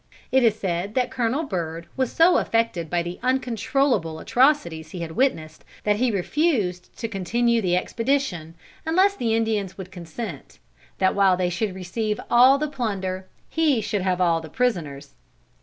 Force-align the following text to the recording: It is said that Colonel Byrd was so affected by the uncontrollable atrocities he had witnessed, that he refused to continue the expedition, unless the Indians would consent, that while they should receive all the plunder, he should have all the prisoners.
It 0.31 0.41
is 0.43 0.55
said 0.57 0.95
that 0.95 1.11
Colonel 1.11 1.43
Byrd 1.43 1.85
was 1.95 2.11
so 2.11 2.37
affected 2.39 2.89
by 2.89 3.03
the 3.03 3.19
uncontrollable 3.21 4.17
atrocities 4.17 4.89
he 4.89 5.01
had 5.01 5.11
witnessed, 5.11 5.63
that 5.83 5.97
he 5.97 6.09
refused 6.09 6.97
to 6.97 7.07
continue 7.07 7.61
the 7.61 7.77
expedition, 7.77 8.55
unless 8.83 9.15
the 9.15 9.35
Indians 9.35 9.77
would 9.77 9.91
consent, 9.91 10.57
that 10.97 11.13
while 11.13 11.37
they 11.37 11.51
should 11.51 11.75
receive 11.75 12.19
all 12.31 12.57
the 12.57 12.67
plunder, 12.67 13.27
he 13.47 13.79
should 13.79 14.01
have 14.01 14.19
all 14.19 14.41
the 14.41 14.49
prisoners. 14.49 15.13